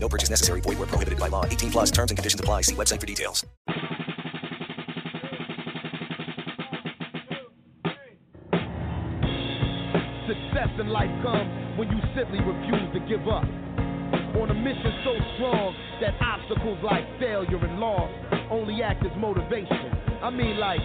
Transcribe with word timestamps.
No 0.00 0.08
purchase 0.08 0.30
necessary. 0.30 0.60
Void 0.60 0.78
where 0.78 0.86
prohibited 0.86 1.18
by 1.18 1.28
law. 1.28 1.44
18 1.44 1.70
plus 1.70 1.90
terms 1.90 2.10
and 2.10 2.18
conditions 2.18 2.40
apply. 2.40 2.62
See 2.62 2.74
website 2.74 3.00
for 3.00 3.06
details. 3.06 3.44
Success 10.28 10.68
in 10.80 10.88
life 10.88 11.10
comes 11.22 11.78
when 11.78 11.88
you 11.88 11.98
simply 12.14 12.40
refuse 12.40 12.92
to 12.94 13.00
give 13.08 13.26
up. 13.28 13.44
On 14.38 14.50
a 14.50 14.54
mission 14.54 14.92
so 15.04 15.14
strong 15.34 15.74
that 16.00 16.14
obstacles 16.20 16.78
like 16.84 17.02
failure 17.18 17.58
and 17.58 17.80
loss 17.80 18.10
only 18.50 18.82
act 18.82 19.04
as 19.04 19.12
motivation. 19.18 19.90
I 20.22 20.30
mean, 20.30 20.58
like, 20.58 20.80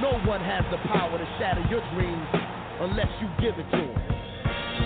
no 0.00 0.18
one 0.26 0.40
has 0.40 0.64
the 0.70 0.78
power 0.88 1.16
to 1.18 1.26
shatter 1.38 1.62
your 1.70 1.82
dreams 1.94 2.26
unless 2.80 3.10
you 3.20 3.28
give 3.38 3.58
it 3.58 3.70
to 3.70 3.86
them. 3.86 4.11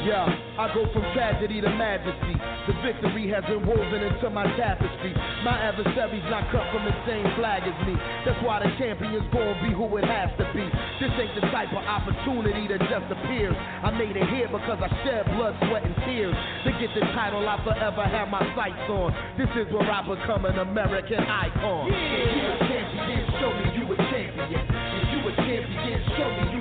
Yeah, 0.06 0.22
I 0.22 0.70
go 0.70 0.86
from 0.94 1.02
tragedy 1.18 1.58
to 1.58 1.70
majesty. 1.74 2.38
The 2.70 2.78
victory 2.78 3.26
has 3.34 3.42
been 3.50 3.66
woven 3.66 4.06
into 4.06 4.30
my 4.30 4.46
tapestry. 4.54 5.10
My 5.42 5.58
adversary's 5.58 6.22
not 6.30 6.46
cut 6.54 6.62
from 6.70 6.86
the 6.86 6.94
same 7.10 7.26
flag 7.34 7.66
as 7.66 7.74
me. 7.82 7.98
That's 8.22 8.38
why 8.46 8.62
the 8.62 8.70
champion's 8.78 9.26
gonna 9.34 9.58
be 9.66 9.74
who 9.74 9.90
it 9.98 10.06
has 10.06 10.30
to 10.38 10.46
be. 10.54 10.62
This 11.02 11.10
ain't 11.18 11.34
the 11.34 11.50
type 11.50 11.74
of 11.74 11.82
opportunity 11.82 12.70
that 12.70 12.86
just 12.86 13.10
appears. 13.10 13.58
I 13.58 13.90
made 13.98 14.14
it 14.14 14.30
here 14.30 14.46
because 14.46 14.78
I 14.78 14.86
shed 15.02 15.26
blood, 15.34 15.58
sweat, 15.66 15.82
and 15.82 15.98
tears. 16.06 16.38
To 16.38 16.70
get 16.78 16.94
the 16.94 17.02
title 17.10 17.42
I 17.42 17.58
forever 17.66 18.06
have 18.06 18.30
my 18.30 18.46
sights 18.54 18.86
on. 18.86 19.10
This 19.34 19.50
is 19.58 19.66
where 19.74 19.90
I 19.90 20.06
become 20.06 20.46
an 20.46 20.62
American 20.62 21.18
icon. 21.18 21.90
Yeah. 21.90 21.98
If 21.98 22.30
you 22.30 22.46
a 22.46 22.58
champion, 22.62 23.22
show 23.42 23.50
me 23.50 23.66
you 23.74 23.84
a 23.90 23.96
champion. 24.14 24.62
If 24.70 25.06
you 25.10 25.18
a 25.26 25.32
champion, 25.34 25.98
show 26.14 26.30
me 26.30 26.55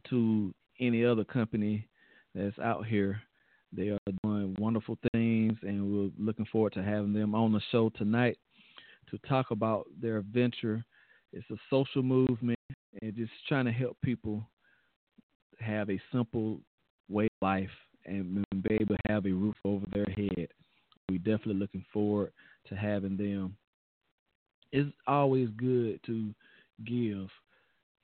to 0.09 0.53
any 0.79 1.05
other 1.05 1.23
company 1.23 1.87
that's 2.35 2.57
out 2.59 2.85
here. 2.85 3.21
They 3.75 3.89
are 3.89 3.97
doing 4.23 4.55
wonderful 4.59 4.97
things, 5.13 5.53
and 5.61 5.91
we're 5.91 6.11
looking 6.17 6.45
forward 6.51 6.73
to 6.73 6.83
having 6.83 7.13
them 7.13 7.33
on 7.33 7.53
the 7.53 7.61
show 7.71 7.89
tonight 7.89 8.37
to 9.09 9.17
talk 9.27 9.51
about 9.51 9.87
their 10.01 10.21
venture. 10.21 10.83
It's 11.31 11.49
a 11.49 11.55
social 11.69 12.03
movement 12.03 12.59
and 13.01 13.15
just 13.15 13.31
trying 13.47 13.65
to 13.65 13.71
help 13.71 13.97
people 14.03 14.43
have 15.59 15.89
a 15.89 16.01
simple 16.11 16.59
way 17.09 17.25
of 17.25 17.31
life 17.41 17.69
and 18.05 18.43
be 18.63 18.75
able 18.75 18.95
to 18.95 19.01
have 19.07 19.25
a 19.25 19.31
roof 19.31 19.55
over 19.63 19.85
their 19.93 20.07
head. 20.17 20.47
We're 21.09 21.17
definitely 21.17 21.55
looking 21.55 21.85
forward 21.93 22.31
to 22.67 22.75
having 22.75 23.15
them. 23.15 23.55
It's 24.71 24.91
always 25.07 25.49
good 25.57 25.99
to 26.05 26.33
give. 26.85 27.29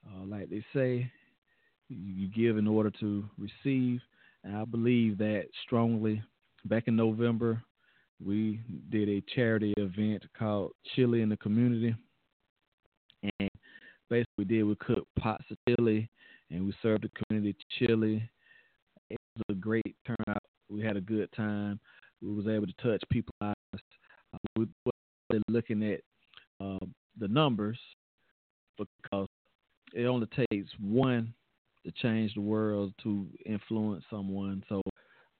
Uh, 0.05 0.25
like 0.25 0.49
they 0.49 0.63
say, 0.73 1.11
you 1.89 2.27
give 2.27 2.57
in 2.57 2.67
order 2.67 2.91
to 2.99 3.25
receive. 3.37 4.01
And 4.47 4.55
I 4.55 4.63
believe 4.63 5.17
that 5.17 5.47
strongly. 5.65 6.23
Back 6.65 6.87
in 6.87 6.95
November, 6.95 7.61
we 8.25 8.61
did 8.89 9.09
a 9.09 9.21
charity 9.35 9.73
event 9.75 10.23
called 10.39 10.71
Chili 10.95 11.21
in 11.21 11.27
the 11.27 11.35
Community. 11.37 11.93
And 13.39 13.49
basically, 14.09 14.33
we 14.37 14.45
did 14.45 14.63
we 14.63 14.75
cooked 14.75 15.07
pots 15.19 15.43
of 15.51 15.57
chili 15.67 16.09
and 16.49 16.65
we 16.65 16.73
served 16.81 17.03
the 17.03 17.23
community 17.25 17.57
chili. 17.77 18.29
It 19.09 19.17
was 19.35 19.43
a 19.49 19.53
great 19.53 19.95
turnout. 20.05 20.43
We 20.69 20.81
had 20.81 20.95
a 20.95 21.01
good 21.01 21.29
time. 21.35 21.77
We 22.21 22.33
was 22.33 22.47
able 22.47 22.67
to 22.67 22.73
touch 22.81 23.03
people's 23.09 23.35
lives. 23.41 23.83
Uh, 24.33 24.37
we 24.55 24.67
were 24.85 25.41
looking 25.49 25.83
at 25.83 25.99
uh, 26.63 26.85
the 27.19 27.27
numbers 27.27 27.77
because 28.77 29.27
it 29.93 30.05
only 30.05 30.27
takes 30.51 30.71
one 30.79 31.33
to 31.87 31.93
change 32.01 32.33
the 32.33 32.41
world 32.41 32.93
to 33.01 33.25
influence 33.45 34.03
someone. 34.09 34.61
So 34.67 34.81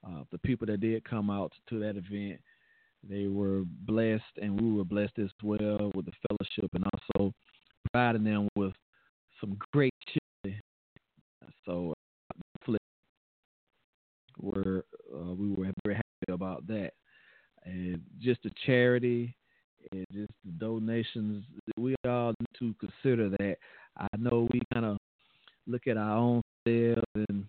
uh, 0.08 0.24
the 0.32 0.38
people 0.40 0.66
that 0.68 0.80
did 0.80 1.04
come 1.04 1.30
out 1.30 1.52
to 1.70 1.80
that 1.80 1.98
event, 1.98 2.40
they 3.08 3.28
were 3.28 3.64
blessed, 3.82 4.24
and 4.42 4.60
we 4.60 4.72
were 4.72 4.86
blessed 4.86 5.20
as 5.20 5.30
well 5.44 5.92
with 5.94 6.06
the 6.06 6.12
fellowship, 6.28 6.72
and 6.74 6.86
also 6.94 7.34
providing 7.92 8.24
them 8.24 8.48
with 8.56 8.74
some 9.42 9.58
great 9.74 9.94
chili. 10.08 10.60
So 11.66 11.94
hopefully, 12.56 12.80
we're 14.40 14.84
uh, 15.14 15.34
we 15.34 15.50
were 15.50 15.72
very 15.84 15.96
happy 15.96 16.32
about 16.32 16.66
that, 16.68 16.92
and 17.66 18.02
just 18.22 18.42
the 18.44 18.52
charity 18.66 19.36
and 19.92 20.06
just 20.14 20.32
the 20.46 20.52
donations. 20.52 21.44
We 21.78 21.96
all 22.08 22.34
need 22.40 22.60
to 22.60 22.74
consider 22.80 23.30
that. 23.30 23.58
I 23.98 24.08
know 24.18 24.48
we 24.54 24.62
kind 24.74 24.86
of 24.86 24.98
look 25.68 25.88
at 25.88 25.98
our 25.98 26.18
own 26.18 26.42
selves 26.68 27.02
and 27.30 27.46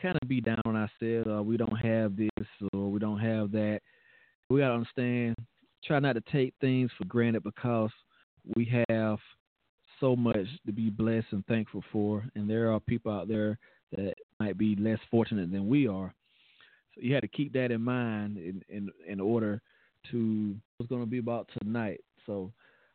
kind 0.00 0.18
of 0.20 0.28
be 0.28 0.40
down 0.40 0.60
on 0.64 0.76
ourselves. 0.76 1.28
Or 1.28 1.42
we 1.42 1.56
don't 1.56 1.76
have 1.76 2.16
this 2.16 2.46
or 2.72 2.90
we 2.90 2.98
don't 2.98 3.20
have 3.20 3.52
that. 3.52 3.80
We 4.48 4.60
gotta 4.60 4.74
understand. 4.74 5.36
Try 5.84 5.98
not 5.98 6.14
to 6.14 6.22
take 6.32 6.52
things 6.60 6.90
for 6.98 7.06
granted 7.06 7.42
because 7.42 7.90
we 8.54 8.70
have 8.88 9.18
so 9.98 10.16
much 10.16 10.46
to 10.66 10.72
be 10.72 10.90
blessed 10.90 11.26
and 11.30 11.44
thankful 11.46 11.84
for, 11.92 12.24
and 12.34 12.48
there 12.48 12.72
are 12.72 12.80
people 12.80 13.12
out 13.12 13.28
there 13.28 13.58
that 13.96 14.14
might 14.38 14.58
be 14.58 14.76
less 14.76 14.98
fortunate 15.10 15.50
than 15.50 15.68
we 15.68 15.86
are. 15.86 16.12
So 16.94 17.00
you 17.02 17.14
have 17.14 17.22
to 17.22 17.28
keep 17.28 17.52
that 17.54 17.70
in 17.70 17.82
mind 17.82 18.36
in 18.36 18.62
in, 18.68 18.90
in 19.06 19.20
order 19.20 19.60
to 20.10 20.56
what's 20.76 20.88
going 20.88 21.02
to 21.02 21.10
be 21.10 21.18
about 21.18 21.48
tonight. 21.60 22.00
So 22.26 22.52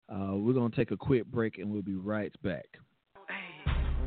uh, 0.09 0.35
we're 0.35 0.53
going 0.53 0.71
to 0.71 0.77
take 0.77 0.91
a 0.91 0.97
quick 0.97 1.25
break 1.25 1.57
and 1.57 1.69
we'll 1.69 1.81
be 1.81 1.95
right 1.95 2.31
back. 2.43 2.65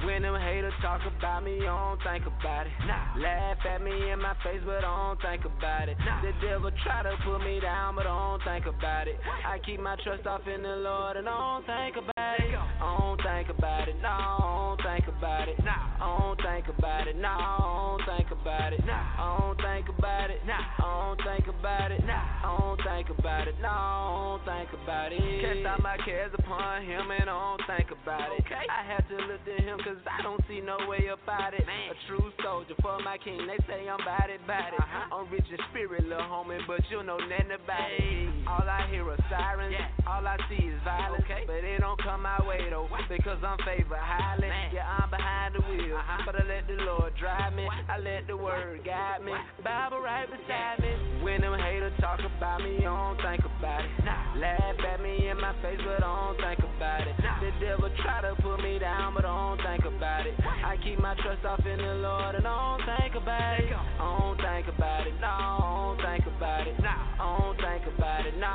When 0.05 0.23
them 0.23 0.37
haters 0.41 0.73
talk 0.81 1.01
about 1.07 1.45
me, 1.45 1.59
I 1.63 1.67
don't 1.67 1.99
think 2.03 2.27
about 2.27 2.67
it. 2.67 2.73
Nah. 2.87 3.19
Laugh 3.19 3.59
at 3.67 3.83
me 3.83 4.11
in 4.11 4.21
my 4.21 4.35
face, 4.45 4.63
but 4.65 4.85
I 4.85 4.95
don't 4.95 5.21
think 5.21 5.45
about 5.45 5.89
it. 5.89 5.97
Nah. 5.99 6.23
The 6.23 6.33
devil 6.41 6.71
try 6.85 7.03
to 7.03 7.17
put 7.25 7.39
me 7.45 7.61
down, 7.61 7.97
but 7.97 8.07
I 8.07 8.15
don't 8.15 8.43
think 8.45 8.67
about 8.67 9.09
it. 9.09 9.19
I 9.47 9.59
keep 9.59 9.81
my 9.81 9.97
trust 10.05 10.27
off 10.27 10.47
in 10.47 10.63
the 10.63 10.77
Lord, 10.77 11.17
and 11.17 11.29
I 11.29 11.35
don't 11.35 11.67
think 11.67 11.97
about 11.97 12.41
it. 12.41 12.55
I 12.55 12.97
don't 12.99 13.21
think 13.23 13.49
about 13.51 13.89
it. 13.89 13.97
No, 14.01 14.09
I 14.09 14.77
don't 14.77 14.83
think 14.83 15.09
about 15.09 15.49
it. 15.49 15.59
Nah. 15.65 15.73
I 16.01 16.19
don't 16.19 16.37
think 16.43 16.69
about 16.69 16.78
it. 16.78 16.78
No, 17.19 17.29
I 17.29 17.59
don't 17.59 18.03
think 18.07 18.31
about 18.31 18.73
it. 18.73 18.81
Nah. 18.87 18.95
I 18.95 19.27
don't 19.37 19.59
think 19.59 19.89
about 19.91 20.31
it. 20.31 20.41
Nah. 20.47 20.55
I 20.55 20.87
don't 20.87 21.21
think 21.27 21.47
about 21.51 21.91
it. 21.91 22.01
Nah. 22.07 22.15
I 22.15 22.57
don't 22.57 22.79
think 22.79 23.09
about 23.11 23.49
it. 23.49 23.55
No, 23.61 23.69
I 23.69 24.09
don't 24.23 24.43
think 24.47 24.71
about 24.79 25.13
it. 25.13 25.19
Cast 25.19 25.67
all 25.67 25.83
my 25.83 25.99
cares 26.07 26.33
upon 26.39 26.87
him 26.87 27.11
and 27.11 27.29
I 27.29 27.35
don't 27.35 27.63
think 27.67 27.91
about 27.91 28.33
it. 28.33 28.47
Okay. 28.47 28.65
I 28.71 28.87
had 28.87 29.03
to 29.11 29.17
look 29.27 29.43
to 29.45 29.57
him 29.59 29.77
cause 29.83 29.99
I 30.07 30.23
don't 30.23 30.41
see 30.49 30.61
no 30.63 30.79
way 30.87 31.11
about 31.11 31.53
it. 31.53 31.67
Man. 31.67 31.93
A 31.93 31.97
true 32.07 32.31
soldier 32.43 32.79
for 32.81 33.03
my 33.03 33.19
king, 33.19 33.45
they 33.45 33.59
say 33.67 33.85
I'm 33.85 34.01
bad 34.07 34.31
it, 34.31 34.41
bad 34.47 34.73
it. 34.73 34.81
Uh-huh. 34.81 35.19
I'm 35.19 35.27
rich 35.29 35.47
in 35.51 35.59
spirit, 35.69 36.07
little 36.07 36.25
homie, 36.25 36.63
but 36.67 36.81
you 36.89 37.03
know 37.03 37.19
nothing 37.19 37.53
about 37.53 37.91
it. 37.93 38.47
All 38.47 38.65
I 38.65 38.87
hear 38.89 39.05
are 39.11 39.21
sirens, 39.29 39.75
yeah. 39.75 39.91
all 40.09 40.25
I 40.25 40.39
see 40.49 40.71
is 40.71 40.79
violence. 40.85 41.27
Okay. 41.27 41.45
But 41.45 41.67
it 41.67 41.81
don't 41.85 42.01
come 42.01 42.23
my 42.23 42.41
way 42.47 42.63
though, 42.71 42.89
because 43.11 43.43
I'm 43.43 43.59
favored 43.67 44.01
highly. 44.01 44.49
Man. 44.49 44.71
Yeah, 44.73 44.87
I'm 44.87 45.11
behind 45.11 45.55
the 45.59 45.63
wheel, 45.67 45.99
uh-huh. 45.99 46.23
but 46.25 46.39
I 46.39 46.47
let 46.47 46.67
the 46.71 46.78
Lord 46.85 47.13
drive 47.19 47.55
me. 47.55 47.67
I 47.89 47.99
let 47.99 48.27
the 48.27 48.37
word 48.37 48.85
guide 48.85 49.25
me. 49.25 49.33
Bible 49.65 50.01
right 50.01 50.27
beside 50.27 50.81
me. 50.81 51.23
When 51.23 51.41
them 51.41 51.59
haters 51.59 51.93
talk 52.01 52.21
about 52.21 52.63
me, 52.63 52.79
I 52.79 52.85
don't 52.85 53.17
think 53.21 53.43
about 53.45 53.85
it. 53.85 53.91
Laugh 54.39 54.79
at 54.87 55.01
me 55.03 55.29
in 55.29 55.41
my 55.41 55.53
face, 55.63 55.81
but 55.85 56.03
I 56.03 56.07
don't 56.07 56.39
think 56.39 56.61
about 56.61 57.07
it. 57.07 57.17
The 57.17 57.51
devil 57.65 57.91
try 58.03 58.23
to 58.23 58.35
put 58.43 58.63
me 58.63 58.79
down, 58.79 59.15
but 59.15 59.25
I 59.25 59.33
don't 59.35 59.61
think 59.63 59.85
about 59.85 60.27
it. 60.27 60.35
I 60.39 60.77
keep 60.83 60.99
my 61.01 61.15
trust 61.23 61.45
off 61.45 61.65
in 61.67 61.79
the 61.79 61.95
Lord 62.03 62.35
and 62.35 62.47
I 62.47 62.77
don't 62.79 62.87
think 62.87 63.15
about 63.15 63.61
it. 63.61 63.73
I 63.73 63.99
don't 63.99 64.37
think 64.39 64.67
about 64.69 65.07
it. 65.07 65.15
No, 65.21 65.27
I 65.27 65.59
don't 65.59 65.99
think 65.99 66.27
about 66.37 66.67
it. 66.67 66.77
No, 66.81 66.89
I 66.89 67.39
don't 67.39 67.57
think 67.59 67.97
about 67.97 68.27
it. 68.27 68.37
No, 68.39 68.47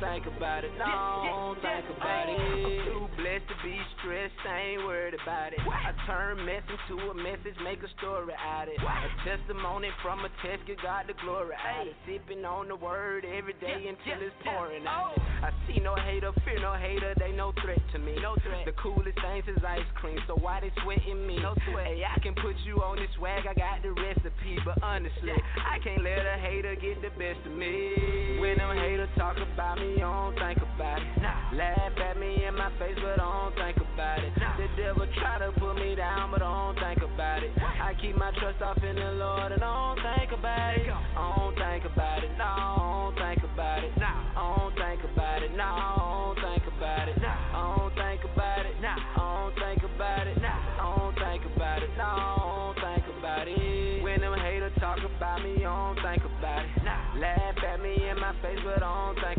don't 0.00 0.12
think 0.12 0.26
about 0.36 0.64
it. 0.64 0.70
No, 0.78 1.56
don't 1.56 1.60
think 1.60 1.86
about 1.96 2.28
it. 2.28 2.36
I'm 2.36 2.84
too 2.84 3.08
blessed 3.16 3.48
to 3.48 3.56
be 3.64 3.76
stressed. 3.98 4.34
I 4.44 4.76
ain't 4.76 4.84
worried 4.84 5.14
about 5.14 5.52
it. 5.52 5.60
I 5.60 5.92
turn 6.06 6.44
mess 6.44 6.62
into 6.68 7.00
a 7.10 7.14
message, 7.14 7.56
make 7.64 7.80
a 7.82 7.90
story 7.98 8.34
out 8.36 8.68
of 8.68 8.74
it. 8.74 8.80
A 8.80 9.08
testimony 9.24 9.88
from 10.02 10.24
a 10.24 10.30
test, 10.44 10.66
give 10.66 10.80
God 10.82 11.06
the 11.08 11.14
glory 11.24 11.56
out 11.56 11.86
it. 11.86 11.94
Sipping 12.04 12.44
on 12.44 12.68
the 12.68 12.76
word 12.76 13.24
every 13.24 13.54
day 13.54 13.88
until 13.88 14.20
it's 14.20 14.36
pouring 14.44 14.86
out. 14.86 15.14
Oh. 15.16 15.22
I 15.46 15.50
see 15.68 15.80
no 15.80 15.94
hater, 15.96 16.32
fear 16.44 16.60
no 16.60 16.74
hater, 16.74 17.14
they 17.18 17.32
no 17.32 17.52
threat 17.62 17.80
to 17.92 17.98
me. 17.98 18.16
No 18.20 18.36
threat. 18.42 18.64
The 18.64 18.76
coolest 18.80 19.18
things 19.20 19.44
is 19.48 19.62
ice 19.64 19.84
cream, 19.96 20.18
so 20.26 20.34
why 20.36 20.60
they 20.60 20.72
sweating 20.82 21.26
me? 21.26 21.38
No 21.40 21.54
sweat. 21.70 21.86
Hey, 21.86 22.02
I 22.04 22.18
can 22.20 22.34
put 22.34 22.56
you 22.64 22.82
on 22.82 22.96
this 22.96 23.08
swag, 23.16 23.44
I 23.48 23.54
got 23.54 23.82
the 23.82 23.92
recipe, 23.92 24.58
but 24.64 24.82
honestly, 24.82 25.36
I 25.56 25.78
can't 25.80 26.02
let 26.02 26.24
a 26.24 26.36
hater 26.40 26.74
get 26.76 27.00
the 27.00 27.12
best 27.16 27.40
of 27.46 27.52
me. 27.52 28.40
When 28.40 28.58
them 28.58 28.76
haters 28.76 29.08
talk 29.16 29.36
about 29.36 29.78
me, 29.78 29.85
I 29.94 30.00
don't 30.00 30.34
think 30.34 30.58
about 30.58 30.98
it. 30.98 31.22
Nah. 31.22 31.54
Laugh 31.54 31.96
at 31.98 32.18
me 32.18 32.44
in 32.44 32.54
my 32.54 32.70
face, 32.78 32.98
but 32.98 33.20
I 33.20 33.24
don't 33.24 33.54
think 33.54 33.76
about 33.78 34.18
it. 34.24 34.32
Nah. 34.36 34.56
The 34.58 34.68
devil 34.76 35.06
try 35.18 35.38
to 35.38 35.52
put 35.60 35.74
me 35.76 35.94
down, 35.94 36.30
but 36.30 36.42
I 36.42 36.50
don't 36.50 36.78
think 36.78 37.02
about 37.02 37.42
it. 37.42 37.52
I 37.56 37.94
keep 38.00 38.16
my 38.16 38.30
trust 38.38 38.60
off 38.62 38.82
in 38.82 38.96
the 38.96 39.12
Lord 39.16 39.52
and 39.52 39.62
I 39.62 39.70
don't 39.70 40.02
think 40.02 40.32
about 40.32 40.74
it. 40.76 40.86
I 40.90 41.34
don't 41.36 41.54
think 41.54 41.84
about 41.86 42.24
it. 42.24 42.30
No, 42.36 42.44
I 42.44 42.76
don't 42.76 43.14
think 43.16 43.42
about 43.44 43.82
it. 43.82 43.92
Nah. 43.96 44.34
I 44.34 44.56
don't 44.56 44.74
think 44.76 45.00
about 45.06 45.42
it. 45.42 45.52
No, 45.54 45.64
I 45.64 45.94
don't 45.96 46.36
think 46.42 46.64
about 46.66 47.08
it. 47.08 47.16
Nah. 47.22 47.30
I 47.30 47.76
don't 47.78 47.94
think 47.94 48.24
about 48.24 48.66
it. 48.66 48.76
Nah. 48.82 48.96
I 48.96 49.22
don't 49.22 49.54
think 49.56 49.82
about 49.86 50.26
it. 50.26 50.36
Nah. 50.42 50.50
I 50.50 50.94
don't 50.98 51.14
think 51.14 51.42
about 51.54 51.82
it. 51.82 51.90
No, 51.96 52.04
I 52.04 52.34
don't 52.36 52.76
think 52.82 53.04
about 53.18 53.48
it. 53.48 54.02
When 54.02 54.20
them 54.20 54.34
haters 54.38 54.72
talk 54.80 54.98
about 54.98 55.42
me, 55.42 55.64
I 55.64 55.70
don't 55.70 55.96
think 56.02 56.22
about 56.26 56.64
it. 56.64 56.84
Nah. 56.84 57.18
Laugh 57.18 57.58
at 57.64 57.80
me 57.80 57.94
in 58.10 58.18
my 58.20 58.32
face, 58.42 58.58
but 58.64 58.82
I 58.82 58.90
don't 58.90 59.16
think 59.20 59.35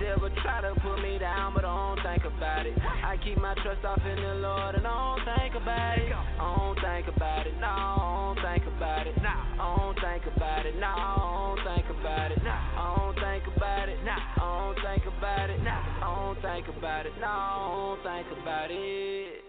devil 0.00 0.30
try 0.42 0.60
to 0.60 0.74
put 0.80 1.02
me 1.02 1.18
down, 1.18 1.54
but 1.54 1.64
I 1.64 1.74
don't 1.74 2.02
think 2.02 2.24
about 2.24 2.66
it. 2.66 2.76
I 2.78 3.16
keep 3.22 3.38
my 3.38 3.54
trust 3.62 3.84
off 3.84 4.00
in 4.04 4.16
the 4.16 4.34
Lord 4.40 4.74
and 4.74 4.86
I 4.86 5.16
don't 5.16 5.24
think 5.24 5.54
about 5.62 5.98
it. 5.98 6.12
I 6.12 6.54
don't 6.56 6.78
think 6.80 7.16
about 7.16 7.46
it. 7.46 7.54
No, 7.60 7.66
I 7.66 8.34
don't 8.34 8.44
think 8.44 8.66
about 8.66 9.06
it. 9.06 9.14
I 9.18 9.76
don't 9.76 9.94
think 10.00 10.24
about 10.36 10.66
it. 10.66 10.74
No, 10.76 10.86
I 10.86 11.54
don't 11.56 11.64
think 11.64 11.86
about 11.90 12.30
it. 12.32 12.38
I 12.44 12.94
don't 12.96 13.14
think 13.16 13.44
about 13.56 13.88
it. 13.88 14.04
Nah. 14.04 14.16
I 14.16 14.46
don't 14.46 14.76
think 14.82 15.06
about 15.06 15.50
it. 15.50 15.60
I 15.60 16.00
don't 16.00 16.42
think 16.42 16.68
about 16.76 17.06
it. 17.06 17.12
No, 17.20 17.26
I 17.26 18.02
don't 18.04 18.26
think 18.26 18.42
about 18.42 18.70
it. 18.70 19.42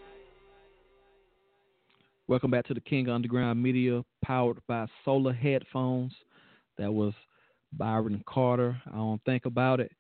Welcome 2.28 2.52
back 2.52 2.66
to 2.68 2.74
the 2.74 2.82
King 2.82 3.08
Underground 3.10 3.62
Media, 3.62 4.04
powered 4.24 4.60
by 4.68 4.86
Sola 5.06 5.34
Headphones. 5.34 6.14
That 6.78 6.94
was 6.94 7.14
Byron 7.72 8.24
Carter. 8.28 8.82
I 8.86 8.96
don't 8.98 9.24
think 9.24 9.46
about 9.46 9.80
it. 9.80 9.92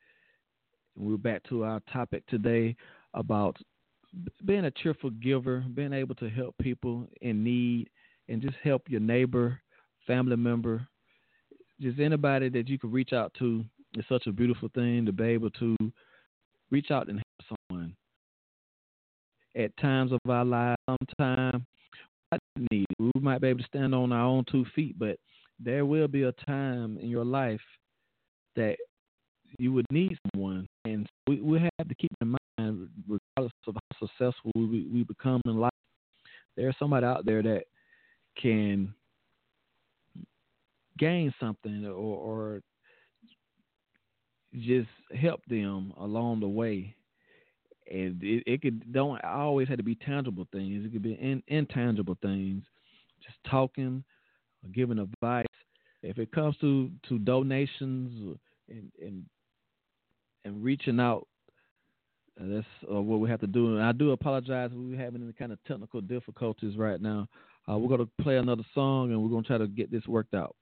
We're 0.99 1.17
back 1.17 1.43
to 1.49 1.63
our 1.63 1.79
topic 1.93 2.25
today 2.25 2.75
about 3.13 3.55
being 4.45 4.65
a 4.65 4.71
cheerful 4.71 5.11
giver, 5.11 5.63
being 5.75 5.93
able 5.93 6.15
to 6.15 6.27
help 6.27 6.55
people 6.59 7.07
in 7.21 7.43
need, 7.43 7.89
and 8.27 8.41
just 8.41 8.55
help 8.63 8.89
your 8.89 8.99
neighbor, 8.99 9.61
family 10.07 10.35
member, 10.35 10.87
just 11.79 11.99
anybody 11.99 12.49
that 12.49 12.67
you 12.67 12.79
can 12.79 12.91
reach 12.91 13.13
out 13.13 13.31
to. 13.37 13.63
It's 13.93 14.09
such 14.09 14.25
a 14.25 14.31
beautiful 14.31 14.69
thing 14.73 15.05
to 15.05 15.11
be 15.11 15.25
able 15.25 15.51
to 15.51 15.75
reach 16.71 16.89
out 16.89 17.09
and 17.09 17.19
help 17.19 17.57
someone. 17.69 17.95
At 19.55 19.77
times 19.77 20.11
of 20.11 20.19
our 20.27 20.45
lives, 20.45 20.81
sometimes 20.89 21.63
need. 22.71 22.87
We 22.97 23.11
might 23.21 23.41
be 23.41 23.49
able 23.49 23.59
to 23.59 23.67
stand 23.67 23.93
on 23.93 24.11
our 24.11 24.25
own 24.25 24.45
two 24.51 24.65
feet, 24.75 24.97
but 24.97 25.17
there 25.59 25.85
will 25.85 26.07
be 26.07 26.23
a 26.23 26.31
time 26.31 26.97
in 26.97 27.07
your 27.07 27.25
life 27.25 27.61
that 28.55 28.77
you 29.59 29.73
would 29.73 29.85
need 29.91 30.17
someone, 30.33 30.67
and 30.85 31.07
we, 31.27 31.41
we 31.41 31.59
have 31.59 31.87
to 31.87 31.95
keep 31.95 32.11
in 32.21 32.35
mind, 32.57 32.89
regardless 33.07 33.53
of 33.67 33.75
how 33.75 34.07
successful 34.07 34.51
we, 34.55 34.87
we 34.91 35.03
become 35.03 35.41
in 35.45 35.59
life, 35.59 35.71
there's 36.55 36.75
somebody 36.79 37.05
out 37.05 37.25
there 37.25 37.43
that 37.43 37.63
can 38.41 38.93
gain 40.97 41.33
something 41.39 41.85
or, 41.85 41.91
or 41.91 42.61
just 44.59 44.89
help 45.19 45.41
them 45.47 45.93
along 45.97 46.39
the 46.39 46.47
way 46.47 46.95
and 47.91 48.21
it, 48.21 48.43
it 48.45 48.61
could 48.61 48.91
don't 48.91 49.23
always 49.23 49.67
have 49.67 49.77
to 49.77 49.83
be 49.83 49.95
tangible 49.95 50.47
things. 50.51 50.85
It 50.85 50.91
could 50.91 51.01
be 51.01 51.13
in, 51.13 51.41
intangible 51.47 52.17
things, 52.21 52.63
just 53.23 53.37
talking, 53.49 54.03
giving 54.73 54.99
advice. 54.99 55.45
If 56.03 56.17
it 56.17 56.31
comes 56.31 56.55
to 56.61 56.91
to 57.09 57.19
donations 57.19 58.37
and 58.69 58.91
and 59.01 59.25
and 60.47 60.63
reaching 60.63 60.99
out, 60.99 61.27
uh, 62.39 62.45
that's 62.47 62.67
uh, 62.91 63.01
what 63.01 63.19
we 63.19 63.29
have 63.29 63.41
to 63.41 63.47
do. 63.47 63.75
And 63.75 63.83
I 63.83 63.91
do 63.91 64.11
apologize. 64.11 64.71
We're 64.73 64.97
having 64.97 65.21
any 65.21 65.33
kind 65.33 65.51
of 65.51 65.63
technical 65.65 66.01
difficulties 66.01 66.77
right 66.77 67.01
now. 67.01 67.27
Uh, 67.69 67.77
we're 67.77 67.89
going 67.89 68.07
to 68.07 68.23
play 68.23 68.37
another 68.37 68.63
song 68.73 69.11
and 69.11 69.21
we're 69.21 69.29
going 69.29 69.43
to 69.43 69.47
try 69.47 69.57
to 69.57 69.67
get 69.67 69.91
this 69.91 70.07
worked 70.07 70.33
out. 70.33 70.55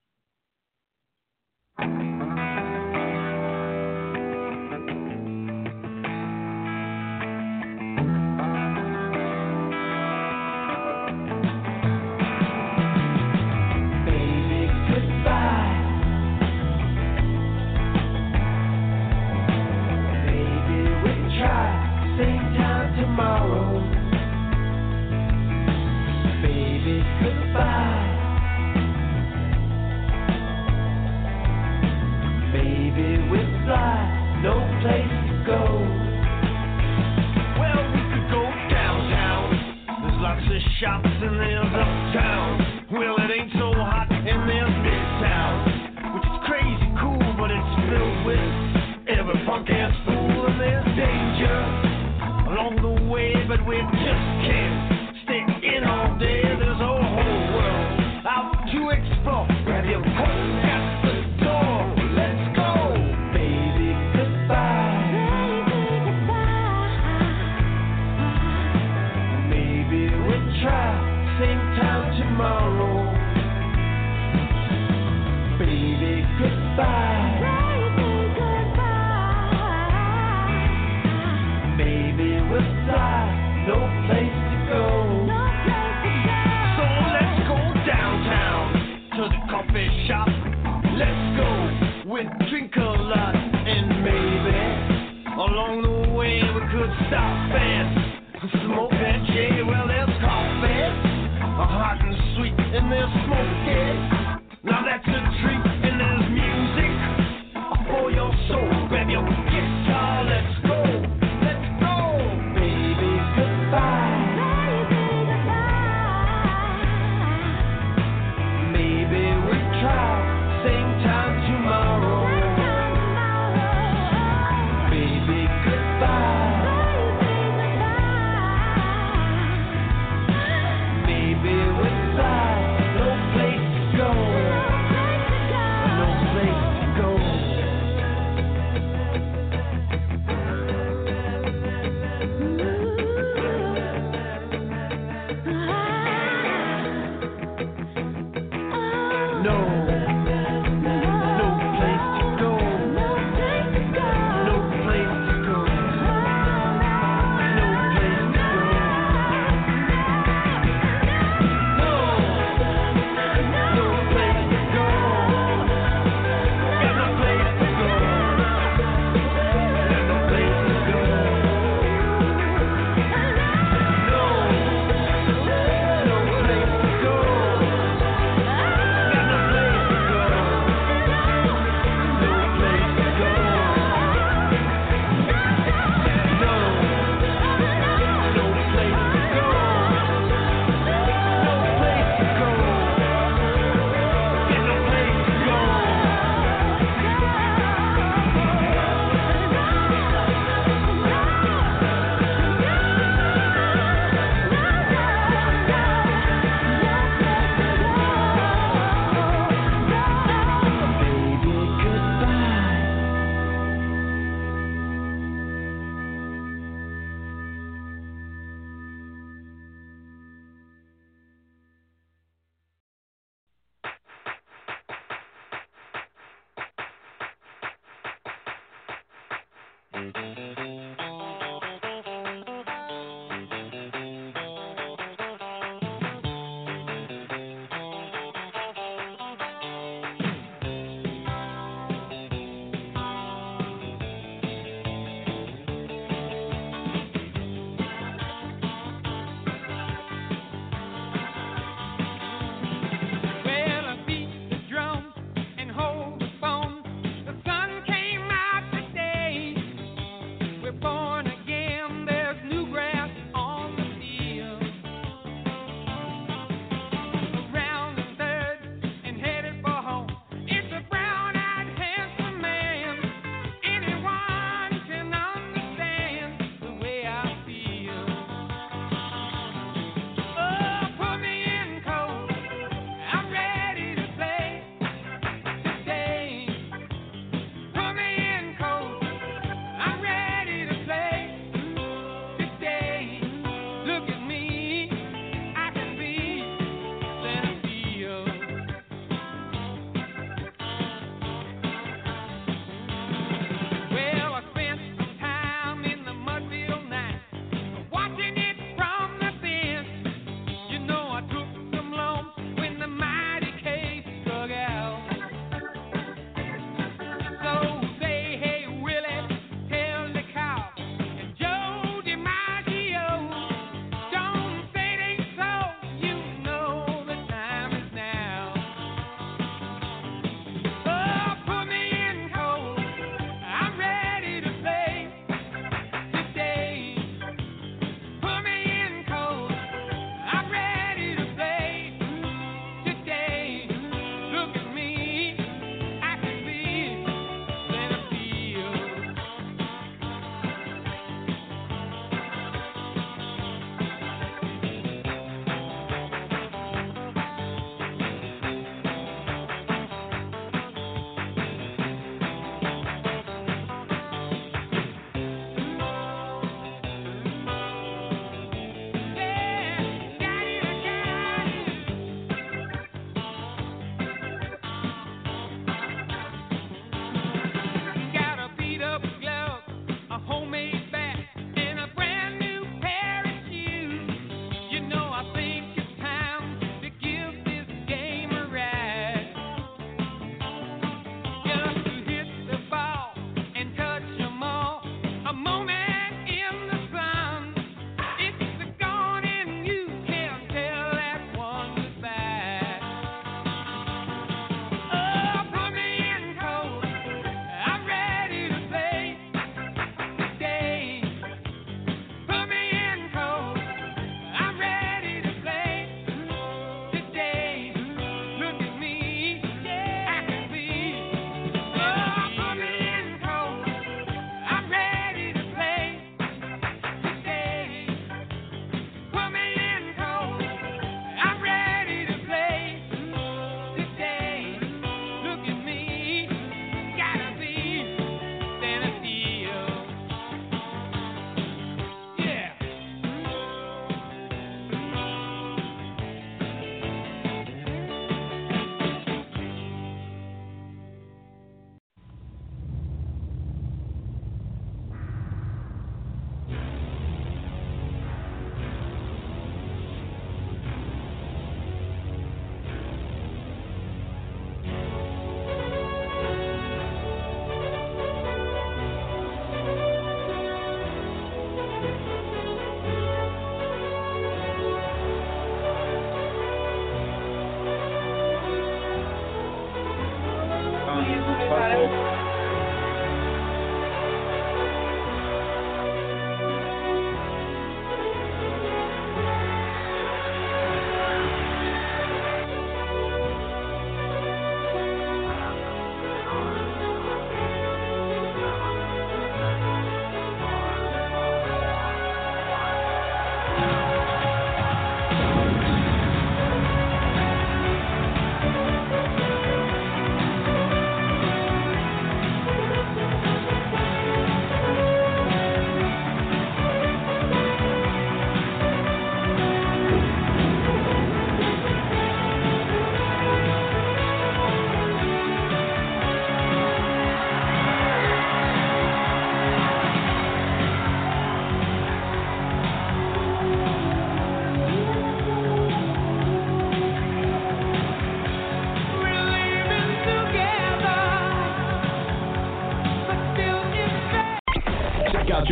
smoke 98.50 98.95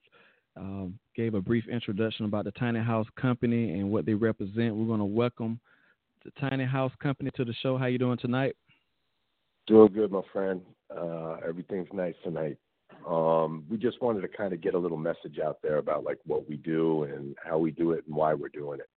um, 0.57 0.99
gave 1.15 1.35
a 1.35 1.41
brief 1.41 1.69
introduction 1.69 2.25
about 2.25 2.45
the 2.45 2.51
Tiny 2.53 2.81
House 2.81 3.07
Company 3.21 3.79
and 3.79 3.89
what 3.89 4.05
they 4.05 4.15
represent. 4.15 4.75
We're 4.75 4.87
going 4.87 4.99
to 4.99 5.05
welcome 5.05 5.61
the 6.25 6.33
Tiny 6.41 6.65
House 6.65 6.91
Company 7.01 7.31
to 7.37 7.45
the 7.45 7.55
show. 7.63 7.79
How 7.79 7.87
you 7.87 7.99
doing 7.99 8.19
tonight? 8.19 8.57
Doing 9.69 9.93
good, 9.93 10.11
my 10.11 10.23
friend. 10.33 10.61
Uh, 10.91 11.37
everything's 11.47 11.87
nice 11.93 12.17
tonight. 12.25 12.59
Um, 13.09 13.65
we 13.71 13.79
just 13.79 14.03
wanted 14.03 14.21
to 14.21 14.29
kind 14.29 14.53
of 14.53 14.61
get 14.61 14.75
a 14.75 14.79
little 14.79 14.99
message 14.99 15.39
out 15.43 15.59
there 15.63 15.79
about 15.79 16.05
like 16.05 16.19
what 16.27 16.49
we 16.49 16.57
do 16.57 17.05
and 17.05 17.35
how 17.43 17.57
we 17.57 17.71
do 17.71 17.93
it 17.93 18.05
and 18.07 18.15
why 18.15 18.35
we're 18.35 18.49
doing 18.49 18.81
it. 18.81 18.89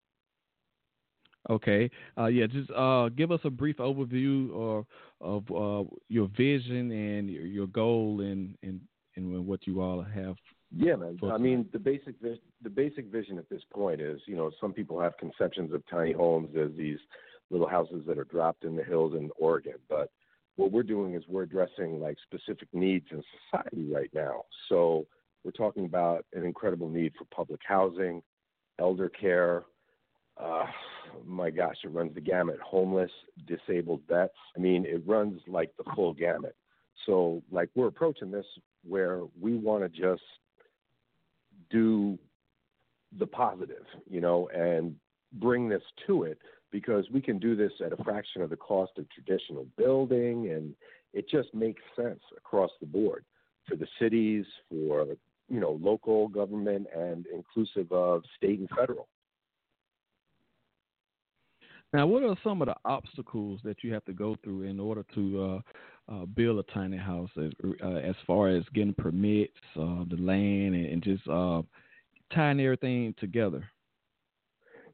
Okay. 1.49 1.89
Uh, 2.17 2.25
yeah, 2.25 2.45
just 2.45 2.69
uh, 2.71 3.09
give 3.09 3.31
us 3.31 3.39
a 3.45 3.49
brief 3.49 3.77
overview 3.77 4.53
or, 4.53 4.85
of 5.21 5.43
uh, 5.51 5.89
your 6.09 6.27
vision 6.37 6.91
and 6.91 7.29
your, 7.29 7.45
your 7.45 7.67
goal 7.67 8.21
and, 8.21 8.55
and, 8.63 8.81
and 9.15 9.45
what 9.47 9.65
you 9.65 9.81
all 9.81 10.03
have. 10.03 10.35
Yeah, 10.75 10.95
man. 10.95 11.17
I 11.23 11.37
mean, 11.37 11.67
the 11.73 11.79
basic 11.79 12.15
the 12.21 12.69
basic 12.69 13.11
vision 13.11 13.37
at 13.37 13.49
this 13.49 13.61
point 13.73 13.99
is, 13.99 14.21
you 14.25 14.37
know, 14.37 14.51
some 14.61 14.71
people 14.71 15.01
have 15.01 15.17
conceptions 15.17 15.73
of 15.73 15.83
tiny 15.89 16.13
homes 16.13 16.55
as 16.57 16.69
these 16.77 16.99
little 17.49 17.67
houses 17.67 18.03
that 18.07 18.17
are 18.17 18.23
dropped 18.25 18.63
in 18.63 18.77
the 18.77 18.83
hills 18.83 19.13
in 19.13 19.29
Oregon, 19.37 19.75
but 19.89 20.11
what 20.55 20.71
we're 20.71 20.83
doing 20.83 21.15
is 21.15 21.23
we're 21.27 21.43
addressing 21.43 21.99
like 21.99 22.17
specific 22.23 22.67
needs 22.73 23.05
in 23.11 23.23
society 23.49 23.91
right 23.91 24.09
now. 24.13 24.43
So 24.69 25.05
we're 25.43 25.51
talking 25.51 25.85
about 25.85 26.25
an 26.33 26.43
incredible 26.45 26.89
need 26.89 27.13
for 27.17 27.25
public 27.33 27.61
housing, 27.65 28.21
elder 28.79 29.09
care, 29.09 29.63
uh, 30.41 30.65
my 31.25 31.49
gosh, 31.49 31.75
it 31.83 31.89
runs 31.89 32.13
the 32.15 32.21
gamut. 32.21 32.59
Homeless, 32.61 33.11
disabled 33.47 34.01
vets. 34.07 34.33
I 34.55 34.59
mean, 34.59 34.85
it 34.85 35.01
runs 35.05 35.41
like 35.47 35.71
the 35.77 35.83
full 35.95 36.13
gamut. 36.13 36.55
So, 37.05 37.43
like, 37.51 37.69
we're 37.75 37.87
approaching 37.87 38.31
this 38.31 38.45
where 38.87 39.21
we 39.39 39.55
want 39.55 39.83
to 39.83 39.89
just 39.89 40.23
do 41.69 42.17
the 43.19 43.27
positive, 43.27 43.85
you 44.09 44.21
know, 44.21 44.49
and 44.49 44.95
bring 45.33 45.69
this 45.69 45.83
to 46.07 46.23
it 46.23 46.39
because 46.71 47.05
we 47.11 47.21
can 47.21 47.37
do 47.39 47.55
this 47.55 47.71
at 47.85 47.93
a 47.93 48.03
fraction 48.03 48.41
of 48.41 48.49
the 48.49 48.55
cost 48.55 48.91
of 48.97 49.05
traditional 49.09 49.65
building 49.77 50.51
and 50.51 50.73
it 51.13 51.29
just 51.29 51.53
makes 51.53 51.81
sense 51.95 52.21
across 52.37 52.71
the 52.79 52.85
board 52.85 53.25
for 53.67 53.75
the 53.75 53.87
cities, 53.99 54.45
for 54.69 55.05
you 55.49 55.59
know, 55.59 55.77
local 55.81 56.29
government 56.29 56.87
and 56.95 57.25
inclusive 57.33 57.91
of 57.91 58.23
state 58.37 58.59
and 58.59 58.69
federal. 58.69 59.07
Now, 61.93 62.07
what 62.07 62.23
are 62.23 62.37
some 62.41 62.61
of 62.61 62.69
the 62.69 62.75
obstacles 62.85 63.59
that 63.65 63.83
you 63.83 63.93
have 63.93 64.05
to 64.05 64.13
go 64.13 64.37
through 64.43 64.63
in 64.63 64.79
order 64.79 65.03
to 65.13 65.61
uh, 66.09 66.13
uh, 66.13 66.25
build 66.25 66.59
a 66.59 66.71
tiny 66.71 66.95
house, 66.95 67.29
as, 67.37 67.51
uh, 67.83 67.95
as 67.95 68.15
far 68.25 68.47
as 68.47 68.63
getting 68.73 68.93
permits, 68.93 69.57
uh, 69.75 70.05
the 70.09 70.15
land, 70.17 70.73
and, 70.73 70.85
and 70.85 71.03
just 71.03 71.27
uh, 71.27 71.61
tying 72.33 72.61
everything 72.61 73.13
together? 73.19 73.69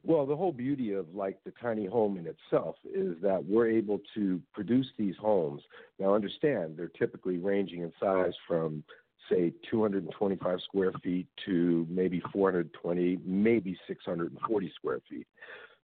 Well, 0.08 0.24
the 0.24 0.34
whole 0.34 0.52
beauty 0.52 0.94
of 0.94 1.14
like 1.14 1.36
the 1.44 1.52
tiny 1.60 1.84
home 1.84 2.16
in 2.16 2.26
itself 2.26 2.76
is 2.82 3.14
that 3.20 3.44
we're 3.44 3.68
able 3.68 4.00
to 4.14 4.40
produce 4.54 4.86
these 4.96 5.14
homes. 5.20 5.60
Now, 5.98 6.14
understand 6.14 6.78
they're 6.78 6.88
typically 6.98 7.36
ranging 7.36 7.82
in 7.82 7.92
size 8.00 8.32
from 8.46 8.82
say 9.30 9.52
225 9.70 10.60
square 10.62 10.92
feet 11.04 11.26
to 11.44 11.86
maybe 11.90 12.22
420, 12.32 13.18
maybe 13.22 13.78
640 13.86 14.72
square 14.74 15.00
feet. 15.10 15.26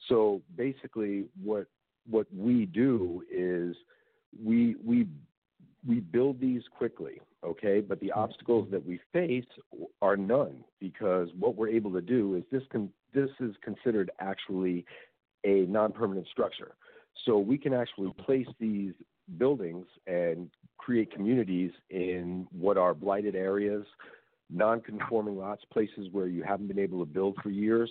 So 0.07 0.43
basically, 0.55 1.25
what 1.43 1.65
what 2.07 2.27
we 2.31 2.67
do 2.67 3.23
is 3.31 3.75
we 4.39 4.75
we 4.85 5.07
we 5.87 5.99
build 5.99 6.39
these 6.39 6.61
quickly, 6.75 7.21
okay? 7.43 7.81
But 7.81 7.99
the 7.99 8.07
mm-hmm. 8.07 8.19
obstacles 8.19 8.67
that 8.71 8.85
we 8.85 8.99
face 9.13 9.45
are 10.01 10.17
none 10.17 10.63
because 10.79 11.29
what 11.37 11.55
we're 11.55 11.69
able 11.69 11.91
to 11.93 12.01
do 12.01 12.35
is 12.35 12.43
this 12.51 12.63
can 12.71 12.89
this 13.13 13.29
is 13.39 13.55
considered 13.63 14.09
actually 14.19 14.85
a 15.43 15.65
non-permanent 15.67 16.27
structure. 16.31 16.75
So 17.25 17.37
we 17.37 17.57
can 17.57 17.73
actually 17.73 18.13
place 18.25 18.47
these 18.59 18.93
buildings 19.37 19.85
and 20.07 20.49
create 20.77 21.11
communities 21.11 21.71
in 21.89 22.47
what 22.51 22.77
are 22.77 22.93
blighted 22.93 23.35
areas, 23.35 23.85
non-conforming 24.49 25.37
lots, 25.37 25.63
places 25.71 26.07
where 26.11 26.27
you 26.27 26.43
haven't 26.43 26.67
been 26.67 26.79
able 26.79 26.99
to 26.99 27.11
build 27.11 27.35
for 27.43 27.49
years. 27.49 27.89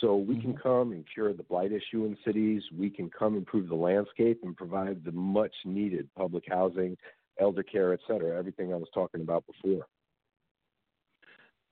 So 0.00 0.16
we 0.16 0.40
can 0.40 0.52
mm-hmm. 0.52 0.68
come 0.68 0.92
and 0.92 1.04
cure 1.12 1.32
the 1.32 1.44
blight 1.44 1.72
issue 1.72 2.04
in 2.04 2.16
cities. 2.24 2.62
We 2.76 2.90
can 2.90 3.10
come 3.10 3.36
improve 3.36 3.68
the 3.68 3.76
landscape 3.76 4.40
and 4.42 4.56
provide 4.56 5.04
the 5.04 5.12
much 5.12 5.54
needed 5.64 6.08
public 6.16 6.44
housing, 6.48 6.96
elder 7.40 7.62
care, 7.62 7.92
et 7.92 8.00
cetera, 8.06 8.38
everything 8.38 8.72
I 8.72 8.76
was 8.76 8.88
talking 8.94 9.20
about 9.20 9.44
before. 9.46 9.86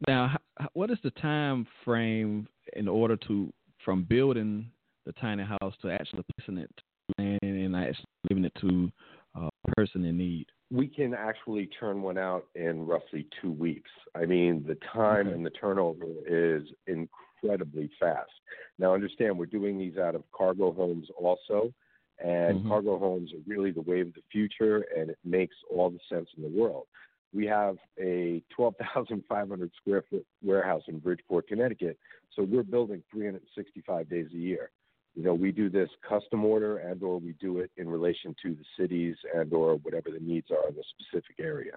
Now, 0.09 0.37
what 0.72 0.90
is 0.90 0.98
the 1.05 1.11
time 1.11 1.66
frame 1.85 2.48
in 2.75 2.88
order 2.88 3.16
to 3.29 3.53
from 3.85 4.05
building 4.05 4.70
the 5.07 5.12
tiny 5.12 5.44
house 5.44 5.75
to 5.83 5.90
actually 5.90 6.25
placing 6.37 6.59
it 6.59 6.70
to 6.77 7.22
land 7.22 7.38
and 7.42 7.77
actually 7.77 8.05
giving 8.29 8.44
it 8.44 8.53
to 8.61 8.90
uh, 9.38 9.48
a 9.68 9.70
person 9.77 10.05
in 10.05 10.16
need? 10.16 10.46
We 10.70 10.88
can 10.88 11.14
actually 11.14 11.68
turn 11.79 12.03
one 12.03 12.18
out 12.18 12.46
in 12.55 12.87
roughly 12.87 13.27
two 13.40 13.53
weeks. 13.53 13.90
I 14.14 14.25
mean, 14.25 14.64
the 14.66 14.79
time 14.92 15.27
okay. 15.27 15.35
and 15.35 15.44
the 15.44 15.51
turnover 15.51 16.07
is 16.27 16.62
incredibly 16.87 17.90
fast. 18.01 18.31
Now, 18.79 18.94
understand 18.94 19.38
we're 19.38 19.46
doing 19.46 19.79
these 19.79 19.98
out 19.98 20.14
of 20.14 20.22
cargo 20.35 20.72
homes 20.72 21.09
also, 21.16 21.72
and 22.18 22.61
mm-hmm. 22.61 22.68
cargo 22.68 22.98
homes 22.98 23.33
are 23.33 23.42
really 23.46 23.70
the 23.70 23.83
wave 23.83 24.09
of 24.09 24.14
the 24.14 24.22
future, 24.31 24.85
and 24.96 25.11
it 25.11 25.18
makes 25.25 25.57
all 25.70 25.90
the 25.90 25.98
sense 26.09 26.29
in 26.37 26.42
the 26.42 26.61
world. 26.61 26.87
We 27.35 27.46
have 27.46 27.77
a 27.98 28.42
12,500 28.55 29.70
square 29.81 30.05
foot 30.11 30.27
warehouse 30.42 30.83
in 30.88 30.98
Bridgeport, 30.98 31.48
Connecticut, 31.48 31.98
so 32.35 32.42
we're 32.42 32.62
building 32.62 33.03
365 33.11 34.09
days 34.09 34.27
a 34.33 34.37
year. 34.37 34.70
You 35.14 35.22
know, 35.22 35.35
we 35.35 35.53
do 35.53 35.68
this 35.68 35.90
custom 36.09 36.44
order 36.44 36.79
and 36.79 37.03
or 37.03 37.18
we 37.18 37.35
do 37.40 37.59
it 37.59 37.70
in 37.77 37.88
relation 37.88 38.35
to 38.42 38.55
the 38.55 38.64
cities 38.79 39.16
and 39.35 39.53
or 39.53 39.77
whatever 39.77 40.11
the 40.11 40.20
needs 40.20 40.46
are 40.51 40.68
in 40.68 40.75
the 40.75 40.85
specific 40.98 41.37
area. 41.38 41.72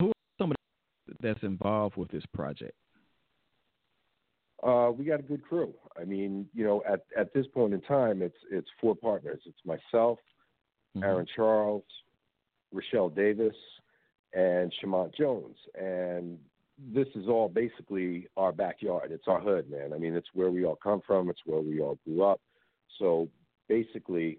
Who 0.00 0.08
are 0.08 0.12
some 0.38 0.50
of 0.50 0.56
that's 1.20 1.42
involved 1.42 1.96
with 1.96 2.10
this 2.10 2.24
project? 2.34 2.74
Uh, 4.66 4.90
we 4.90 5.04
got 5.04 5.20
a 5.20 5.22
good 5.22 5.44
crew. 5.44 5.72
I 6.00 6.04
mean, 6.04 6.48
you 6.52 6.64
know, 6.64 6.82
at 6.88 7.04
at 7.16 7.32
this 7.32 7.46
point 7.54 7.72
in 7.72 7.80
time, 7.82 8.20
it's 8.20 8.36
it's 8.50 8.66
four 8.80 8.96
partners. 8.96 9.40
It's 9.46 9.64
myself, 9.64 10.18
mm-hmm. 10.96 11.04
Aaron 11.04 11.26
Charles, 11.36 11.84
Rashell 12.72 13.10
Davis, 13.10 13.54
and 14.34 14.72
Schamont 14.82 15.14
Jones. 15.14 15.56
And 15.80 16.36
this 16.92 17.06
is 17.14 17.28
all 17.28 17.48
basically 17.48 18.26
our 18.36 18.50
backyard. 18.50 19.12
It's 19.12 19.28
our 19.28 19.40
hood, 19.40 19.70
man. 19.70 19.92
I 19.94 19.98
mean, 19.98 20.16
it's 20.16 20.28
where 20.34 20.50
we 20.50 20.64
all 20.64 20.78
come 20.82 21.00
from. 21.06 21.30
It's 21.30 21.46
where 21.46 21.60
we 21.60 21.80
all 21.80 21.98
grew 22.04 22.24
up. 22.24 22.40
So 22.98 23.28
basically, 23.68 24.38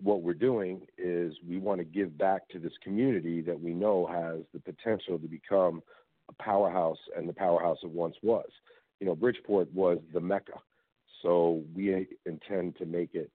what 0.00 0.22
we're 0.22 0.34
doing 0.34 0.86
is 0.96 1.34
we 1.48 1.58
want 1.58 1.80
to 1.80 1.84
give 1.84 2.16
back 2.16 2.48
to 2.50 2.60
this 2.60 2.72
community 2.84 3.40
that 3.40 3.60
we 3.60 3.74
know 3.74 4.06
has 4.06 4.44
the 4.52 4.60
potential 4.60 5.18
to 5.18 5.26
become 5.26 5.82
a 6.28 6.42
powerhouse 6.42 6.98
and 7.16 7.28
the 7.28 7.32
powerhouse 7.32 7.78
it 7.82 7.90
once 7.90 8.14
was 8.22 8.48
you 9.00 9.06
know, 9.06 9.14
Bridgeport 9.14 9.72
was 9.72 9.98
the 10.12 10.20
mecca. 10.20 10.54
So 11.22 11.62
we 11.74 12.06
intend 12.26 12.76
to 12.76 12.84
make 12.84 13.14
it 13.14 13.30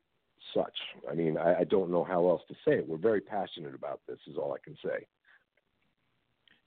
such. 0.54 0.78
I 1.10 1.16
mean, 1.16 1.38
I, 1.38 1.60
I 1.60 1.64
don't 1.64 1.92
know 1.92 2.04
how 2.04 2.30
else 2.30 2.42
to 2.48 2.54
say 2.66 2.76
it. 2.76 2.88
We're 2.88 2.98
very 2.98 3.22
passionate 3.22 3.76
about 3.76 4.02
this, 4.08 4.20
is 4.28 4.38
all 4.38 4.54
I 4.54 4.60
can 4.64 4.78
say. 4.84 5.06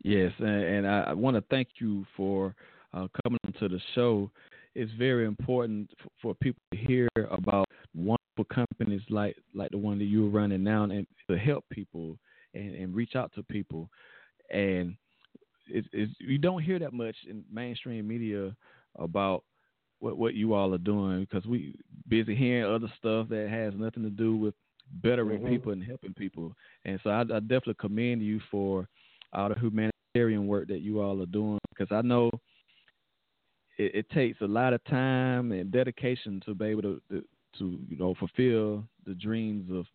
Yes, 0.02 0.32
and, 0.38 0.64
and 0.64 0.86
I, 0.86 1.12
want 1.12 1.36
to 1.36 1.44
thank 1.48 1.68
you 1.78 2.04
for 2.16 2.54
uh, 2.92 3.06
coming 3.22 3.38
to 3.60 3.68
the 3.68 3.80
show. 3.94 4.30
It's 4.74 4.90
very 4.98 5.26
important 5.26 5.90
for, 6.20 6.34
people 6.34 6.60
to 6.72 6.78
hear 6.78 7.08
about 7.30 7.66
wonderful 7.94 8.44
companies 8.52 9.02
like 9.10 9.36
like 9.54 9.70
the 9.70 9.78
one 9.78 9.98
that 9.98 10.06
you're 10.06 10.28
running 10.28 10.64
now, 10.64 10.84
and 10.84 11.06
to 11.30 11.38
help 11.38 11.64
people 11.70 12.18
and, 12.54 12.74
and 12.74 12.94
reach 12.96 13.14
out 13.14 13.32
to 13.34 13.44
people. 13.44 13.88
And 14.50 14.96
it's, 15.68 16.12
you 16.18 16.38
don't 16.38 16.62
hear 16.62 16.78
that 16.80 16.92
much 16.92 17.14
in 17.28 17.44
mainstream 17.52 18.08
media 18.08 18.56
about 18.96 19.44
what 20.00 20.18
what 20.18 20.34
you 20.34 20.54
all 20.54 20.74
are 20.74 20.78
doing 20.78 21.20
because 21.20 21.46
we 21.46 21.74
busy 22.08 22.34
hearing 22.34 22.64
other 22.64 22.92
stuff 22.98 23.28
that 23.28 23.48
has 23.48 23.72
nothing 23.76 24.02
to 24.02 24.10
do 24.10 24.36
with 24.36 24.54
bettering 25.02 25.40
mm-hmm. 25.40 25.48
people 25.48 25.72
and 25.72 25.84
helping 25.84 26.12
people. 26.12 26.54
And 26.84 27.00
so 27.02 27.10
I, 27.10 27.20
I, 27.20 27.40
definitely 27.40 27.76
commend 27.78 28.22
you 28.22 28.40
for 28.50 28.88
all 29.32 29.48
the 29.48 29.54
humanitarian 29.54 30.46
work 30.46 30.68
that 30.68 30.80
you 30.80 31.00
all 31.00 31.22
are 31.22 31.26
doing 31.26 31.58
because 31.70 31.94
I 31.94 32.02
know 32.02 32.30
it, 33.78 33.94
it, 33.94 34.10
takes 34.10 34.40
a 34.40 34.46
lot 34.46 34.74
of 34.74 34.84
time 34.84 35.52
and 35.52 35.70
dedication 35.70 36.42
to 36.44 36.54
be 36.54 36.66
able 36.66 36.82
to, 36.82 37.00
to, 37.10 37.24
to 37.58 37.78
you 37.88 37.96
know 37.96 38.14
fulfill 38.18 38.84
the 39.06 39.14
dreams 39.14 39.70
of 39.72 39.86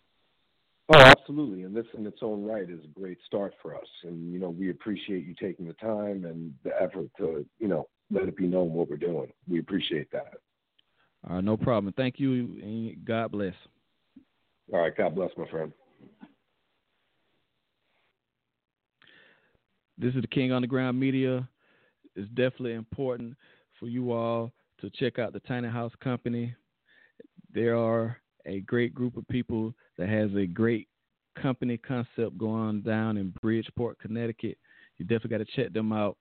Oh, 0.92 0.98
absolutely. 0.98 1.62
And 1.62 1.74
this 1.74 1.86
in 1.96 2.04
its 2.04 2.18
own 2.20 2.44
right 2.44 2.68
is 2.68 2.80
a 2.84 3.00
great 3.00 3.18
start 3.24 3.54
for 3.62 3.76
us. 3.76 3.86
And, 4.02 4.32
you 4.32 4.40
know, 4.40 4.50
we 4.50 4.70
appreciate 4.70 5.24
you 5.24 5.34
taking 5.40 5.66
the 5.66 5.74
time 5.74 6.24
and 6.24 6.52
the 6.64 6.70
effort 6.82 7.08
to, 7.18 7.46
you 7.60 7.68
know, 7.68 7.86
let 8.10 8.24
it 8.24 8.36
be 8.36 8.48
known 8.48 8.72
what 8.72 8.90
we're 8.90 8.96
doing. 8.96 9.32
We 9.48 9.60
appreciate 9.60 10.10
that. 10.10 10.34
All 11.28 11.36
right, 11.36 11.44
no 11.44 11.56
problem. 11.56 11.94
Thank 11.96 12.18
you, 12.18 12.32
and 12.32 13.04
God 13.04 13.30
bless. 13.30 13.54
All 14.72 14.80
right, 14.80 14.96
God 14.96 15.14
bless, 15.14 15.30
my 15.36 15.46
friend. 15.48 15.72
This 19.96 20.14
is 20.14 20.22
the 20.22 20.28
King 20.28 20.50
Underground 20.50 20.98
Media. 20.98 21.48
It's 22.16 22.28
definitely 22.30 22.72
important 22.72 23.36
for 23.78 23.86
you 23.86 24.10
all 24.10 24.50
to 24.80 24.90
check 24.90 25.18
out 25.20 25.32
the 25.32 25.40
Tiny 25.40 25.68
House 25.68 25.92
Company. 26.02 26.54
There 27.52 27.76
are 27.76 28.19
a 28.46 28.60
great 28.60 28.94
group 28.94 29.16
of 29.16 29.26
people 29.28 29.74
that 29.98 30.08
has 30.08 30.30
a 30.36 30.46
great 30.46 30.88
company 31.40 31.76
concept 31.76 32.36
going 32.38 32.82
down 32.82 33.16
in 33.16 33.32
Bridgeport, 33.42 33.98
Connecticut. 33.98 34.58
You 34.98 35.04
definitely 35.04 35.38
got 35.38 35.46
to 35.46 35.56
check 35.56 35.72
them 35.72 35.92
out. 35.92 36.16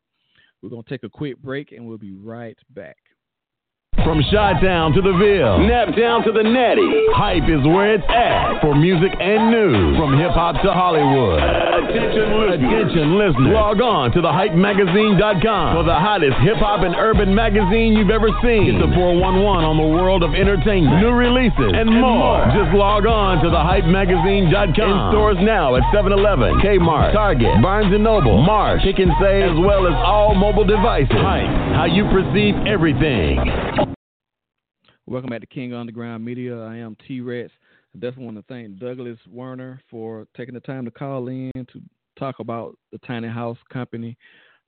We're 0.62 0.70
going 0.70 0.84
to 0.84 0.90
take 0.90 1.04
a 1.04 1.10
quick 1.10 1.38
break 1.38 1.72
and 1.72 1.86
we'll 1.86 1.98
be 1.98 2.14
right 2.14 2.58
back. 2.72 2.98
From 4.10 4.26
Chi-Town 4.26 4.98
to 4.98 5.06
the 5.06 5.14
Ville, 5.22 5.62
Nap 5.70 5.94
down 5.94 6.26
to 6.26 6.34
the 6.34 6.42
Natty, 6.42 6.82
hype 7.14 7.46
is 7.46 7.62
where 7.62 7.94
it's 7.94 8.10
at 8.10 8.58
for 8.58 8.74
music 8.74 9.14
and 9.22 9.54
news. 9.54 10.02
From 10.02 10.18
hip 10.18 10.34
hop 10.34 10.58
to 10.66 10.74
Hollywood. 10.74 11.38
Attention 11.38 12.26
listeners. 12.34 12.58
Attention 12.58 13.08
listeners. 13.22 13.54
Log 13.54 13.78
on 13.86 14.10
to 14.18 14.26
thehypemagazine.com 14.26 15.78
for 15.78 15.86
the 15.86 15.94
hottest 15.94 16.42
hip 16.42 16.58
hop 16.58 16.82
and 16.82 16.98
urban 16.98 17.30
magazine 17.38 17.94
you've 17.94 18.10
ever 18.10 18.34
seen. 18.42 18.82
Get 18.82 18.82
the 18.82 18.90
411 18.98 19.46
on 19.62 19.78
the 19.78 19.86
world 19.86 20.26
of 20.26 20.34
entertainment, 20.34 21.06
new 21.06 21.14
releases, 21.14 21.70
and, 21.70 21.86
and 21.86 22.02
more. 22.02 22.50
more. 22.50 22.66
Just 22.66 22.74
log 22.74 23.06
on 23.06 23.46
to 23.46 23.54
thehypemagazine.com. 23.54 24.90
In 24.90 24.98
stores 25.14 25.38
now 25.46 25.78
at 25.78 25.86
7-Eleven, 25.94 26.58
Kmart, 26.66 27.14
Target, 27.14 27.62
Barnes 27.62 27.94
& 27.94 28.02
Noble, 28.02 28.42
Marsh, 28.42 28.82
Pick 28.82 28.98
and 28.98 29.14
Save, 29.22 29.54
as 29.54 29.58
well 29.62 29.86
as 29.86 29.94
all 30.02 30.34
mobile 30.34 30.66
devices. 30.66 31.14
Hype, 31.14 31.78
how 31.78 31.86
you 31.86 32.10
perceive 32.10 32.58
everything. 32.66 33.38
Welcome 35.10 35.32
back 35.32 35.42
to 35.42 35.48
King 35.48 35.74
Underground 35.74 36.24
Media. 36.24 36.56
I 36.56 36.76
am 36.76 36.96
T 37.08 37.20
Rex. 37.20 37.50
I 37.96 37.98
definitely 37.98 38.26
want 38.26 38.38
to 38.38 38.44
thank 38.44 38.78
Douglas 38.78 39.18
Werner 39.28 39.82
for 39.90 40.28
taking 40.38 40.54
the 40.54 40.60
time 40.60 40.86
to 40.86 40.92
call 40.92 41.30
in 41.30 41.52
to 41.56 41.82
talk 42.16 42.38
about 42.38 42.78
the 42.92 43.00
Tiny 43.00 43.28
House 43.28 43.58
Company. 43.74 44.16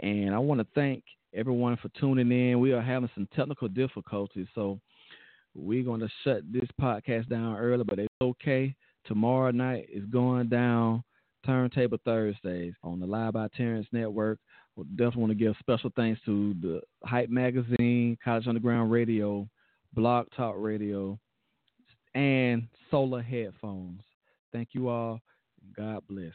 And 0.00 0.34
I 0.34 0.38
want 0.38 0.62
to 0.62 0.66
thank 0.74 1.04
everyone 1.34 1.76
for 1.76 1.90
tuning 2.00 2.32
in. 2.32 2.58
We 2.58 2.72
are 2.72 2.80
having 2.80 3.10
some 3.14 3.28
technical 3.36 3.68
difficulties, 3.68 4.46
so 4.54 4.80
we're 5.54 5.84
going 5.84 6.00
to 6.00 6.08
shut 6.24 6.50
this 6.50 6.70
podcast 6.80 7.28
down 7.28 7.58
early, 7.58 7.84
but 7.84 7.98
it's 7.98 8.08
okay. 8.22 8.74
Tomorrow 9.04 9.50
night 9.50 9.90
is 9.92 10.06
going 10.06 10.48
down 10.48 11.04
Turntable 11.44 11.98
Thursdays 12.04 12.74
on 12.82 13.00
the 13.00 13.06
Live 13.06 13.32
by 13.32 13.48
Terrence 13.56 13.86
Network. 13.92 14.38
We 14.76 14.84
definitely 14.94 15.20
want 15.20 15.30
to 15.32 15.44
give 15.44 15.56
special 15.58 15.90
thanks 15.96 16.20
to 16.24 16.54
the 16.60 16.80
Hype 17.04 17.30
Magazine, 17.30 18.16
College 18.22 18.46
Underground 18.46 18.90
Radio, 18.90 19.48
Blog 19.92 20.26
Talk 20.36 20.54
Radio, 20.56 21.18
and 22.14 22.68
Sola 22.90 23.22
Headphones. 23.22 24.02
Thank 24.52 24.68
you 24.72 24.88
all. 24.88 25.20
God 25.76 26.02
bless. 26.08 26.32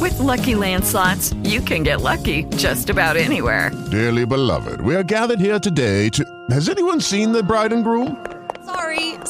With 0.00 0.18
lucky 0.18 0.54
landslots, 0.54 1.32
you 1.48 1.60
can 1.60 1.82
get 1.82 2.00
lucky 2.02 2.44
just 2.56 2.90
about 2.90 3.16
anywhere. 3.16 3.70
Dearly 3.90 4.26
beloved, 4.26 4.80
we 4.82 4.94
are 4.94 5.02
gathered 5.02 5.40
here 5.40 5.58
today 5.58 6.08
to. 6.10 6.24
Has 6.50 6.68
anyone 6.68 7.00
seen 7.00 7.32
the 7.32 7.42
bride 7.42 7.72
and 7.72 7.82
groom? 7.82 8.24
Sorry, 8.66 9.13